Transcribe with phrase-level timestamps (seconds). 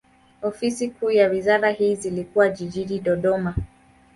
[0.41, 3.55] Ofisi kuu za wizara hii zilikuwa jijini Dodoma.